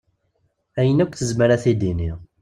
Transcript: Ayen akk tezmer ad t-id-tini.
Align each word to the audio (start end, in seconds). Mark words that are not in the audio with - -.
Ayen 0.79 1.03
akk 1.03 1.13
tezmer 1.15 1.49
ad 1.55 1.61
t-id-tini. 1.63 2.11